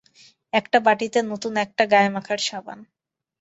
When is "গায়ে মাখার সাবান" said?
1.85-2.79